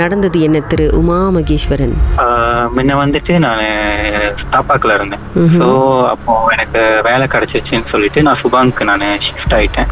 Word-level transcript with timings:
நடந்தது 0.00 0.38
என்ன 0.46 0.58
திரு 0.70 0.84
உமா 0.98 1.16
மகேஸ்வரன் 1.36 1.94
முன்ன 2.76 2.96
வந்துட்டு 3.00 3.32
நான் 3.44 3.62
ஸ்டாப்பாக்கில் 4.40 4.94
இருந்தேன். 4.94 5.22
ஸோ 5.58 5.66
அப்போ 6.12 6.32
எனக்கு 6.54 6.80
வேலை 7.08 7.26
கிடைச்சிச்சுன்னு 7.34 7.90
சொல்லிட்டு 7.92 8.24
நான் 8.26 8.40
சுபாங்க்கு 8.42 8.88
நான் 8.90 9.04
ஷிஃப்ட் 9.26 9.54
ஆயிட்டேன். 9.58 9.90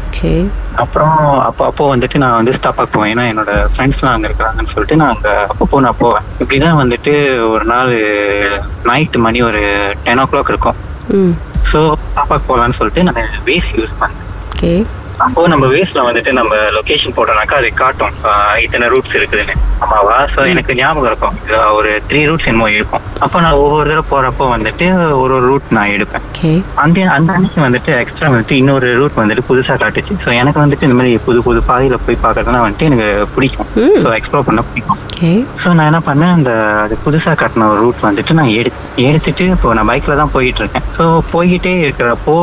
அப்புறம் 0.83 1.17
அப்போ 1.47 1.63
அப்போ 1.69 1.85
வந்துட்டு 1.93 2.21
நான் 2.23 2.37
வந்து 2.39 2.55
ஸ்டாப்பாக் 2.57 2.93
போவேன் 2.95 3.11
ஏன்னா 3.13 3.25
என்னோட 3.31 3.53
ஃப்ரெண்ட்ஸ்லாம் 3.73 4.15
அங்கே 4.15 4.29
இருக்கிறாங்கன்னு 4.29 4.73
சொல்லிட்டு 4.73 4.99
நான் 5.01 5.13
அங்கே 5.15 5.33
அப்பப்போ 5.51 5.79
நான் 5.87 6.01
போவேன். 6.03 6.27
இப்படிதான் 6.41 6.81
வந்துட்டு 6.81 7.13
ஒரு 7.53 7.67
நாள் 7.73 7.93
நைட் 8.91 9.17
மணி 9.27 9.41
ஒரு 9.49 9.63
டென் 10.05 10.23
ஓ 10.25 10.27
கிளாக் 10.33 10.53
இருக்கும் 10.53 10.79
ஸோ 11.71 11.81
ஸ்டாப்பாக் 12.03 12.47
போகலான்னு 12.51 12.79
சொல்லிட்டு 12.81 13.07
நான் 13.07 13.21
வேஸ் 13.49 13.71
யூஸ் 13.79 13.99
பண்ணேன். 14.03 14.21
ஓகே. 14.53 14.73
அப்போ 15.23 15.41
நம்ம 15.51 15.65
வேஸ்ல 15.73 15.99
வந்துட்டு 16.07 16.31
நம்ம 16.37 16.55
லொகேஷன் 16.77 17.15
போட்டோம்னாக்கா 17.17 17.55
அது 17.61 17.69
காட்டும். 17.81 18.15
இத்தனை 18.65 18.85
ரூட்ஸ் 18.93 19.15
இருக்குதுன்னு. 19.17 19.55
ஆமாவா? 19.85 20.15
ஸோ 20.33 20.41
எனக்கு 20.53 20.75
ஞாபகம் 20.79 21.09
இருக்கும். 21.11 21.35
ஒரு 21.77 21.91
த்ரீ 22.09 22.21
ரூட்ஸ் 22.29 22.47
என்னமோ 22.51 22.67
இருக்கும். 22.77 23.03
அப்போ 23.25 23.37
நான் 23.45 23.59
ஒவ்வொரு 23.63 23.85
தடவை 23.89 24.03
போறப்போ 24.11 24.45
வந்துட்டு 24.55 24.87
ஒரு 25.21 25.33
ஒரு 25.37 25.45
ரூட் 25.49 25.73
நான் 25.77 25.93
எடுப்பேன். 25.95 26.25
அந்த 26.83 27.05
அந்த 27.17 27.29
அன்னைக்கு 27.37 27.61
வந்துட்டு 27.67 27.91
எக்ஸ்ட்ரா 28.03 28.29
வந்துட்டு 28.33 28.59
இன்னொரு 28.61 28.89
ரூட் 28.99 29.19
வந்துட்டு 29.21 29.45
புதுசா 29.49 29.75
காட்டுச்சு. 29.83 30.15
ஸோ 30.25 30.31
எனக்கு 30.41 30.63
வந்துட்டு 30.63 30.87
இந்த 30.89 30.97
மாதிரி 30.99 31.21
புது 31.27 31.41
புது 31.47 31.61
பாதையில 31.69 31.99
போய் 32.07 32.23
பார்க்கறதுனா 32.25 32.63
வந்துட்டு 32.65 32.89
எனக்கு 32.89 33.07
பிடிக்கும். 33.35 33.69
ஸோ 34.03 34.11
எக்ஸ்ப்ளோர் 34.19 34.47
பண்ண 34.49 34.63
பிடிக்கும். 34.69 35.01
ஸோ 35.63 35.67
நான் 35.77 35.89
என்ன 35.91 36.01
பண்ணேன்? 36.09 36.33
அந்த 36.37 36.51
அது 36.85 36.95
புதுசாக 37.05 37.35
கட்டின 37.41 37.67
ஒரு 37.73 37.79
ரூட் 37.85 38.05
வந்துட்டு 38.09 38.37
நான் 38.39 38.53
எடு 38.59 38.71
எடுத்துட்டு 39.07 39.45
இப்போ 39.55 39.73
நான் 39.77 39.89
பைக்கில் 39.91 40.19
தான் 40.21 40.33
போயிட்டு 40.35 40.61
இருக்கேன். 40.63 40.85
ஸோ 40.97 41.05
போய்கிட்டே 41.33 41.73
இருக்கிறப்போ 41.85 42.35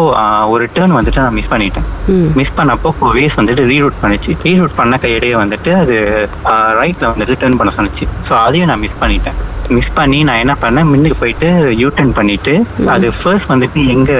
ஒரு 0.54 0.64
டேர்ன் 0.76 0.96
வந்துட்டு 0.98 1.22
நான் 1.24 1.36
மிஸ் 1.38 1.52
பண்ணிட்டேன். 1.52 1.86
மிஸ் 2.38 2.54
பண்ணப்போ 2.62 2.90
வேஸ் 3.18 3.38
வந்துட்டு 3.38 3.70
ரீரூட் 3.74 4.02
பண்ணிச்சு. 4.02 4.32
ரீரூட் 4.48 4.78
பண்ண 4.80 4.96
கையிடையே 5.06 5.36
வந்துட்டு 5.44 5.70
அது 5.84 5.94
ரைட்ல 6.82 7.06
வந்துட்டு 7.14 7.40
டேர்ன் 7.44 7.58
பண்ண 7.60 7.72
சொன்னுச்சு. 7.78 8.06
ஸோ 8.28 8.34
அதையும் 8.46 8.70
நான் 8.72 8.84
மிஸ் 8.84 9.00
பண்ணிட்டேன். 9.04 9.38
மிஸ் 9.76 9.94
பண்ணி 9.96 10.18
நான் 10.28 10.40
என்ன 10.42 10.54
பண்ணேன்? 10.62 10.88
முன்னுக்கு 10.92 11.16
போயிட்டு 11.20 11.48
யூ 11.80 11.88
டர்ன் 11.98 12.14
பண்ணிட்டு 12.16 12.54
அது 12.94 13.06
ஃபர்ஸ்ட் 13.18 13.50
வந்துட்டு 13.52 13.80
எங்க 13.94 14.12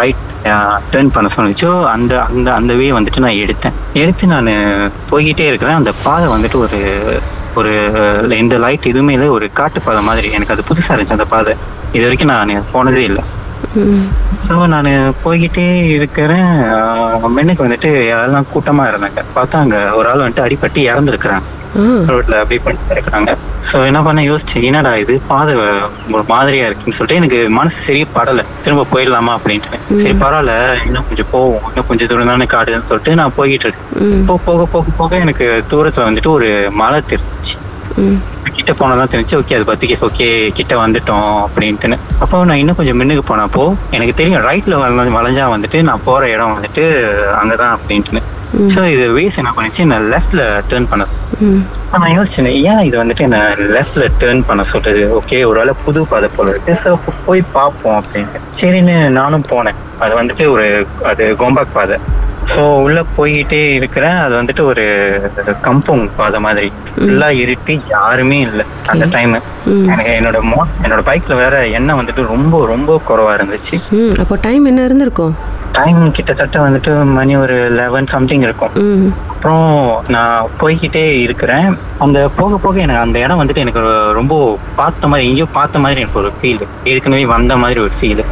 ரைட் 0.00 0.24
டேர்ன் 0.92 1.14
பண்ண 1.14 1.28
சொன்னுச்சோ 1.36 1.70
அந்த 1.94 2.12
அந்த 2.26 2.48
அந்த 2.58 2.72
வே 2.80 2.86
வந்துட்டு 2.98 3.24
நான் 3.24 3.40
எடுத்தேன். 3.44 3.78
எடுத்து 4.02 4.26
நான் 4.34 4.50
போய்கிட்டே 5.10 5.48
இருக்கிறேன். 5.50 5.80
அந்த 5.80 5.92
பாதை 6.04 6.28
வந்துட்டு 6.34 6.60
ஒரு 6.66 6.80
ஒரு 7.60 7.72
இந்த 8.42 8.56
லைட் 8.64 8.90
எதுவுமே 8.92 9.14
இல்லை. 9.16 9.28
ஒரு 9.36 9.48
காட்டு 9.58 9.80
பாதை 9.88 10.02
மாதிரி. 10.10 10.30
எனக்கு 10.38 10.54
அது 10.56 10.68
புதுசா 10.70 10.92
இருந்துச்சு 10.94 11.18
அந்த 11.18 11.28
பாதை. 11.34 11.54
இது 11.96 12.04
வரைக்கும் 12.06 12.32
நான் 12.34 12.70
போனதே 12.76 13.04
இல்லை. 13.10 13.24
ஸோ 14.46 14.56
நான் 14.66 14.88
போய்கிட்டே 15.24 15.66
இருக்கிறேன். 15.88 16.50
மென்னுக்கு 17.36 17.66
வந்துட்டு 17.66 17.90
எல்லாம் 18.16 18.50
கூட்டமா 18.52 18.84
இருந்தாங்க 18.88 19.22
பார்த்தா 19.34 19.58
அங்க 19.58 19.78
ஒரு 19.94 20.08
ஆள் 20.08 20.22
வந்துட்டு 20.22 20.46
அடிபட்டு 20.46 20.88
இறந்துருக்குறாங்க. 20.90 21.46
ஆ. 21.76 21.82
ரோட்ல 22.08 22.36
அப்படி 22.38 22.58
பண்ணிட்டு 22.58 22.94
இருக்கிறாங்க 22.94 23.30
ஸோ 23.70 23.78
என்ன 23.86 24.00
பண்ண 24.02 24.20
யோசிச்சு 24.22 24.58
என்னடா 24.62 24.92
இது? 24.96 25.14
பாதை 25.28 25.52
ஒரு 26.12 26.22
மாதிரியா 26.28 26.66
இருக்குன்னு 26.66 26.96
சொல்லிட்டு 26.96 27.18
எனக்கு 27.20 27.40
மனசு 27.50 27.78
சரியா 27.86 28.06
படல. 28.14 28.42
திரும்ப 28.64 28.86
போயிடலாமா? 28.92 29.32
அப்படின்ட்டு. 29.38 29.78
சரி 29.96 30.14
பரவாயில்ல 30.22 30.54
இன்னும் 30.86 31.08
கொஞ்சம் 31.08 31.30
போவோம். 31.30 31.66
இன்னும் 31.68 31.86
கொஞ்சம் 31.86 32.08
தூரம் 32.08 32.26
தானே 32.26 32.46
காடுன்னு 32.46 32.88
சொல்லிட்டு 32.88 33.14
நான் 33.14 33.36
போய்கிட்டு 33.36 33.66
இருக்கேன். 33.66 33.90
இப்போ 34.18 34.36
போக 34.46 34.64
போக 34.66 34.94
போக 34.96 35.16
எனக்கு 35.18 35.46
தூரத்துல 35.70 36.08
வந்துட்டு 36.08 36.30
ஒரு 36.30 36.48
மலை 36.74 37.00
தெரிஞ்சிச்சு 37.02 37.36
ம் 37.36 37.37
கிட்ட 38.56 38.72
போனதான் 38.78 39.12
தெரிஞ்சு 39.12 39.34
ஓகே 39.40 39.56
அது 39.56 39.66
பத்திக்கு 39.70 39.96
ஓகே 40.08 40.26
கிட்ட 40.58 40.74
வந்துட்டோம் 40.84 41.28
அப்படின்ட்டுன்னு. 41.46 41.96
அப்போ 42.24 42.44
நான் 42.48 42.60
இன்னும் 42.62 42.78
கொஞ்சம் 42.78 42.98
முன்னுக்கு 43.00 43.24
போனப்போ 43.30 43.64
எனக்கு 43.96 44.14
தெரியும் 44.20 44.44
ரைட்ல 44.48 44.80
வளைஞ்சா 45.18 45.46
வந்துட்டு 45.54 45.80
நான் 45.88 46.04
போற 46.08 46.28
இடம் 46.34 46.56
வந்துட்டு 46.56 46.84
அங்கதான் 47.40 47.74
அப்படின்ட்டுன்னு. 47.76 48.22
ஸோ 48.74 48.82
இது 48.92 49.06
வேஸ் 49.16 49.38
என்ன 49.40 49.50
பண்ணிச்சு 49.56 49.82
நான் 49.92 50.06
லெஃப்ட்ல 50.12 50.42
டேர்ன் 50.68 50.90
பண்ண 50.90 51.06
நான் 51.92 52.14
யோசிச்சேன் 52.16 52.48
ஏன் 52.70 52.84
இது 52.88 52.96
வந்துட்டு 53.02 53.26
என்ன 53.26 53.38
லெஃப்ட்ல 53.74 54.04
டேர்ன் 54.20 54.46
பண்ண 54.48 54.62
சொல்றது? 54.72 55.02
ஓகே 55.18 55.38
ஒரு 55.48 55.58
வேளை 55.60 55.74
புது 55.84 56.00
பாதை 56.12 56.28
போல 56.36 56.54
இருக்கு. 56.54 56.72
ஸோ 56.84 56.92
போய் 57.26 57.42
பார்ப்போம் 57.56 57.98
அப்படின்ட்டு. 58.00 58.40
சரின்னு 58.60 58.96
நானும் 59.18 59.48
போனேன். 59.52 59.78
அது 60.04 60.12
வந்துட்டு 60.20 60.46
ஒரு 60.54 60.66
அது 61.10 61.24
கோம்பாக் 61.42 61.76
பாதை. 61.78 61.98
ஸோ 62.52 62.62
உள்ள 62.84 62.98
போய்கிட்டே 63.16 63.60
இருக்கிறேன். 63.78 64.16
அது 64.24 64.34
வந்துட்டு 64.38 64.62
ஒரு 64.70 64.84
கம்பவுண்ட் 65.66 66.14
பாதை 66.18 66.38
மாதிரி. 66.46 66.68
ஃபுல்லா 66.94 67.28
இருட்டி 67.42 67.74
யாருமே 67.94 68.38
இல்லை 68.46 68.64
அந்த 68.92 69.04
டைம். 69.16 69.34
எனக்கு 69.92 70.12
என்னோட 70.18 70.38
மோ 70.50 70.58
என்னோட 70.84 71.02
பைக்ல 71.08 71.36
வேற 71.42 71.54
எண்ணெய் 71.78 71.98
வந்துட்டு 72.00 72.24
ரொம்ப 72.34 72.64
ரொம்ப 72.72 73.00
குறைவா 73.08 73.32
இருந்துச்சு. 73.38 73.76
அப்போ 74.24 74.36
டைம் 74.46 74.66
என்ன 74.70 74.84
இருந்திருக்கும்? 74.88 75.34
டைம் 75.78 76.00
கிட்டத்தட்ட 76.16 76.58
வந்துட்டு 76.66 76.92
மணி 77.16 77.32
ஒரு 77.44 77.56
லெவன் 77.80 78.08
சம்திங் 78.12 78.44
இருக்கும். 78.46 78.72
அப்புறம் 79.32 79.66
நான் 80.14 80.46
போய்கிட்டே 80.60 81.04
இருக்கிறேன். 81.24 81.68
அந்த 82.04 82.18
போக 82.38 82.56
போக 82.64 82.80
எனக்கு 82.84 83.04
அந்த 83.06 83.18
இடம் 83.24 83.40
வந்துட்டு 83.40 83.64
எனக்கு 83.64 83.82
ரொம்ப 84.20 84.34
பார்த்த 84.80 85.10
மாதிரி 85.12 85.28
எங்கேயோ 85.30 85.48
பார்த்த 85.58 85.82
மாதிரி 85.84 86.02
எனக்கு 86.02 86.22
ஒரு 86.22 86.32
ஃபீல் 86.38 86.64
ஏற்கனவே 86.92 87.26
வந்த 87.34 87.56
மாதிரி 87.64 87.80
ஒரு 87.86 87.92
ஃபீல் 87.98 88.24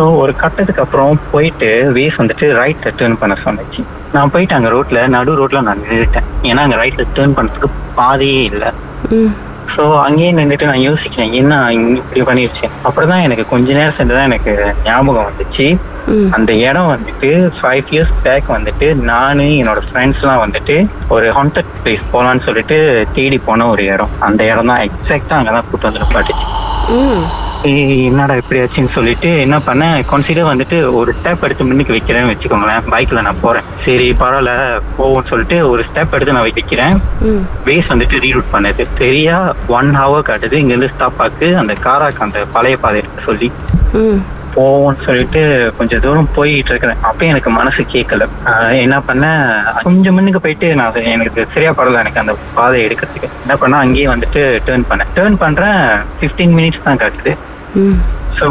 ஸோ 0.00 0.04
ஒரு 0.20 0.32
கட்டத்துக்கு 0.42 0.82
அப்புறம் 0.82 1.18
போயிட்டு 1.30 1.66
வேஸ் 1.96 2.18
வந்துட்டு 2.20 2.46
ரைட் 2.58 2.86
டேர்ன் 2.98 3.16
பண்ண 3.22 3.34
சொன்னுச்சு. 3.42 3.80
நான் 4.14 4.30
போயிட்டு 4.34 4.54
அங்கே 4.56 4.70
ரோட்ல 4.74 5.00
நடு 5.14 5.32
ரோட்ல 5.40 5.60
நான் 5.66 5.82
நின்றுட்டேன். 5.86 6.28
ஏன்னா 6.50 6.62
அங்கே 6.66 6.78
ரைட்ல 6.82 7.04
டேர்ன் 7.16 7.34
பண்ணதுக்கு 7.38 7.68
பாதையே 7.98 8.38
இல்லை. 8.50 8.70
ஸோ 9.74 9.82
அங்கேயே 10.04 10.30
நின்றுட்டு 10.38 10.70
நான் 10.70 10.86
யோசிக்கிறேன் 10.86 11.34
என்ன 11.40 11.58
இங்க 11.74 11.90
இப்படி 12.02 12.22
பண்ணிருச்சு? 12.28 12.64
அப்புறம் 12.88 13.10
தான் 13.12 13.24
எனக்கு 13.26 13.44
கொஞ்ச 13.52 13.68
நேரம் 13.78 13.96
சேர்ந்து 13.98 14.16
தான் 14.18 14.28
எனக்கு 14.30 14.54
ஞாபகம் 14.86 15.28
வந்துச்சு. 15.28 15.66
அந்த 16.36 16.50
இடம் 16.68 16.90
வந்துட்டு 16.94 17.30
ஃபைவ் 17.58 17.92
இயர்ஸ் 17.94 18.16
பேக் 18.24 18.48
வந்துட்டு 18.56 18.88
நானு 19.10 19.46
என்னோட 19.60 19.82
ஃப்ரெண்ட்ஸ்லாம் 19.88 20.42
வந்துட்டு 20.44 20.78
ஒரு 21.16 21.28
ஹாண்டட் 21.38 21.70
பிளேஸ் 21.84 22.10
போகலான்னு 22.14 22.46
சொல்லிட்டு 22.48 22.78
தேடி 23.18 23.40
போன 23.50 23.68
ஒரு 23.74 23.84
இடம். 23.94 24.16
அந்த 24.28 24.40
இடம் 24.52 24.72
தான் 24.72 24.82
எக்ஸாக்டா 24.88 25.38
அங்கதான் 25.40 25.70
கூட்டு 25.70 25.88
வந்து 25.90 26.04
நிப்பாட்டுச்சு 26.04 26.48
என்னடா 27.62 28.34
இப்படி 28.34 28.60
ஆச்சுன்னு 28.60 28.88
சொல்லிட்டு 28.88 29.40
என்ன 29.40 29.56
பண்ணேன் 29.58 30.02
கன்சிடர் 30.10 30.50
வந்துட்டு 30.50 30.92
ஒரு 30.92 31.14
ஸ்டெப் 31.22 31.42
எடுத்து 31.42 31.64
முன்னுக்கு 31.64 31.94
வைக்கிறேன்னு 31.94 32.32
வச்சுக்கோங்களேன். 32.32 32.82
பைக்ல 32.90 33.22
நான் 33.22 33.40
போறேன். 33.40 33.62
சரி 33.84 34.10
பரவாயில்ல 34.10 34.80
போவோம்னு 34.98 35.26
சொல்லிட்டு 35.26 35.68
ஒரு 35.68 35.84
ஸ்டெப் 35.88 36.12
எடுத்து 36.12 36.32
நான் 36.32 36.50
வைக்கிறேன். 36.52 37.00
வேஸ் 37.64 37.90
வந்துட்டு 37.94 38.20
ரீரூட் 38.26 38.52
பண்ணது. 38.52 38.86
சரியா 38.98 39.54
ஒன் 39.68 39.98
ஹவர் 39.98 40.28
காட்டுது. 40.28 40.52
இங்க 40.52 40.74
இருந்து 40.74 40.94
ஸ்டாப் 40.94 41.22
ஆக்கு. 41.22 41.54
அந்த 41.54 41.72
காராக்கு 41.72 42.18
அந்த 42.18 42.44
பழைய 42.52 42.76
பாதை 42.76 43.04
சொல்லி. 43.24 43.52
போவோம்னு 44.56 45.04
சொல்லிட்டு 45.08 45.40
கொஞ்சம் 45.78 46.02
தூரம் 46.04 46.28
போயிட்டு 46.36 46.70
இருக்கிறேன். 46.72 47.00
அப்பயும் 47.08 47.32
எனக்கு 47.34 47.50
மனசு 47.58 47.82
கேட்கல 47.94 48.26
என்ன 48.84 48.96
பண்ணேன் 49.08 49.42
கொஞ்சம் 49.86 50.16
முன்னுக்கு 50.18 50.42
போயிட்டு 50.46 50.68
நான் 50.80 51.10
எனக்கு 51.16 51.46
சரியா 51.54 51.72
படல 51.80 52.02
எனக்கு 52.04 52.22
அந்த 52.22 52.34
பாதையை 52.58 52.84
எடுக்கிறதுக்கு. 52.88 53.30
என்ன 53.44 53.56
பண்ணா 53.62 53.78
அங்கேயே 53.86 54.08
வந்துட்டு 54.14 54.42
டேர்ன் 54.68 54.88
பண்ணேன். 54.92 55.12
டேர்ன் 55.18 55.42
பண்றேன் 55.44 55.80
15 56.22 56.56
மினிட்ஸ் 56.58 56.86
தான் 56.88 57.02
காட்டுது 57.04 57.34
ஸோ 58.32 58.46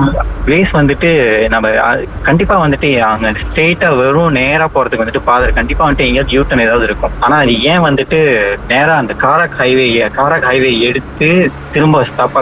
வேஸ் 0.45 0.71
வந்துட்டு 0.73 1.09
நம்ம 1.49 1.67
அஹ், 1.81 1.99
கண்டிப்பா 2.21 2.55
வந்துட்டு 2.57 2.89
அங்க 3.05 3.31
ஸ்ட்ரெயிட்டா 3.41 3.89
வெறும் 3.97 4.35
நேரா 4.37 4.65
போறதுக்கு 4.73 5.03
வந்துட்டு 5.03 5.23
பாதை 5.23 5.51
கண்டிப்பா 5.51 5.83
வந்துட்டு 5.83 6.07
எங்கேயாவது 6.07 6.35
யூட்டன் 6.35 6.63
ஏதாவது 6.63 6.85
இருக்கும். 6.85 7.13
ஆனா 7.19 7.35
அது 7.39 7.53
ஏன் 7.65 7.85
வந்துட்டு 7.85 8.19
நேரா 8.67 8.93
அந்த 8.97 9.13
காராக் 9.21 9.57
ஹைவே 9.57 9.85
காராக் 10.15 10.47
ஹைவே 10.47 10.71
எடுத்து 10.87 11.29
திரும்ப 11.71 12.03
ஸ்டாப் 12.05 12.37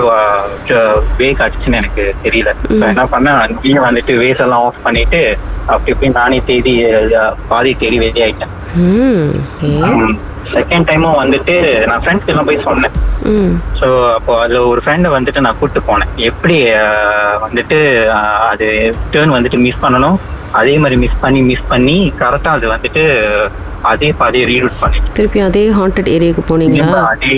வே 1.20 1.30
காட்டுச்சுன்னு 1.34 1.78
எனக்கு 1.78 2.06
தெரியல. 2.24 2.54
என்ன 2.90 3.06
பண்ணேன் 3.08 3.42
அங்கேயே 3.44 3.80
வந்துட்டு 3.82 4.16
வேஸ் 4.18 4.42
எல்லாம் 4.42 4.66
ஆஃப் 4.66 4.84
பண்ணிட்டு 4.84 5.22
அப்படி 5.68 5.92
இப்படி 5.94 6.10
நானே 6.14 6.40
அஹ், 7.18 7.36
பாதி 7.48 7.74
தேடி 7.76 8.00
வெளியாயிட்டேன் 8.00 8.54
செகண்ட் 10.58 10.88
டைமும் 10.90 11.20
வந்துட்டு 11.22 11.56
நான் 11.90 12.02
ஃப்ரெண்ட்ஸ் 12.04 12.32
எல்லாம் 12.34 12.48
போய் 12.50 12.66
சொன்னேன். 12.68 12.96
ஸோ 13.80 13.88
அப்போ 14.18 14.34
அதுல 14.44 14.60
ஒரு 14.72 14.82
ஃப்ரெண்டை 14.84 15.10
வந்துட்டு 15.18 15.44
நான் 15.46 15.58
கூப்பிட்டு 15.60 15.88
போனேன். 15.90 16.12
எப்படி 16.30 16.58
வந்துட்டு 17.46 17.78
அது 18.52 18.68
டேர்ன் 19.14 19.36
வந்துட்டு 19.38 19.60
மிஸ் 19.68 19.84
பண்ணணும்? 19.86 20.18
அதே 20.60 20.74
மாதிரி 20.84 20.98
மிஸ் 21.04 21.22
பண்ணி 21.24 21.40
மிஸ் 21.52 21.70
பண்ணி 21.72 21.96
கரெக்டா 22.22 22.52
அது 22.58 22.68
வந்துட்டு 22.74 23.02
அதே 23.92 24.10
பாதையை 24.20 24.46
ரீரூட் 24.52 24.78
பண்ணி 24.84 25.00
திருப்பி 25.18 25.40
அதே 25.48 25.64
ஹாண்டட் 25.80 26.10
ஏரியாவுக்கு 26.16 26.44
போனீங்களா? 26.52 27.02
அதே 27.12 27.36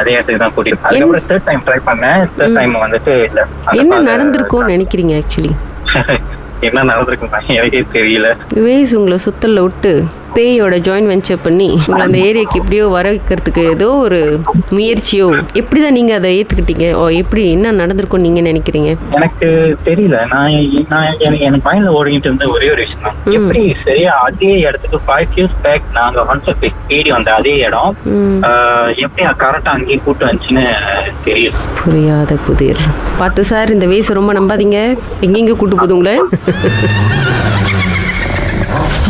அதே 0.00 0.12
இடத்துக்கு 0.16 0.42
தான் 0.44 0.54
கூட்டிட்டு 0.56 0.86
அதுக்கப்புறம் 0.88 1.26
தேர்ட் 1.30 1.48
டைம் 1.48 1.64
ட்ரை 1.66 1.78
பண்ணேன். 1.88 2.20
தேர்ட் 2.38 2.56
டைம் 2.58 2.76
வந்துட்டு 2.84 3.14
இல்ல. 3.28 3.40
என்ன 3.82 4.00
நடந்திருக்கும்னு 4.10 4.74
நினைக்கிறீங்க 4.76 5.14
ஆக்சுவலி 5.22 5.52
என்ன 6.68 6.80
நடந்திருக்கும் 6.90 7.32
எனக்கே 7.58 7.80
தெரியல. 7.96 8.26
வேஸ் 8.66 8.92
உங்களை 8.98 9.18
சுத்தல்ல 9.26 9.62
விட்டு 9.66 9.92
பேயோட 10.36 10.74
ஜாயின் 10.86 11.08
வெஞ்சர் 11.10 11.42
பண்ணி 11.44 11.66
உங்களை 11.78 12.02
அந்த 12.06 12.18
ஏரியாக்கு 12.28 12.60
எப்படியோ 12.60 12.84
வர 12.94 13.06
வைக்கிறதுக்கு 13.12 13.62
ஏதோ 13.72 13.88
ஒரு 14.04 14.20
முயற்சியோ 14.76 15.26
எப்படிதான் 15.60 15.96
நீங்க 15.98 16.12
அதை 16.18 16.30
ஏத்துக்கிட்டீங்க? 16.38 16.86
ஓ 17.00 17.02
எப்படி 17.20 17.42
என்ன 17.54 17.72
நடந்திருக்கும் 17.80 18.24
நீங்க 18.26 18.40
நினைக்கிறீங்க? 18.48 18.90
எனக்கு 19.18 19.48
தெரியல. 19.88 20.16
நான் 20.32 20.54
நான் 20.92 21.08
எனக்கு 21.46 21.64
மைண்ட்ல 21.68 21.94
ஓடிக்கிட்டு 21.98 22.28
இருந்த 22.30 22.46
ஒரே 22.54 22.68
ஒரு 22.74 22.82
விஷயம் 22.84 23.04
தான். 23.06 23.18
எப்படி 23.38 23.62
சரியா 23.84 24.12
அதே 24.26 24.52
இடத்துக்கு 24.66 25.00
ஃபைவ் 25.06 25.34
இயர்ஸ் 25.38 25.58
பேக் 25.66 25.86
நாங்க 25.98 26.24
ஹான்சர் 26.30 26.60
போய் 26.62 26.74
தேடி 26.90 27.10
வந்த 27.16 27.30
அதே 27.38 27.54
இடம் 27.66 27.92
எப்படி 29.04 29.22
கரெக்டா 29.42 29.72
அங்கேயே 29.76 30.00
கூட்டு 30.06 30.28
வந்துச்சுன்னு 30.28 30.66
தெரியல. 31.26 31.56
புரியாத 31.80 32.32
புதிர் 32.46 32.82
பார்த்து 33.20 33.44
சார் 33.50 33.74
இந்த 33.76 33.86
வேஸ் 33.92 34.16
ரொம்ப 34.20 34.32
நம்பாதீங்க. 34.38 34.78
எங்கெங்க 35.26 35.56
கூட்டு 35.62 35.76
போதுங்களே 35.82 36.16